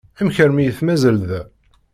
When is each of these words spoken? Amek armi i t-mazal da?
Amek 0.19 0.37
armi 0.43 0.63
i 0.67 0.71
t-mazal 0.77 1.17
da? 1.29 1.41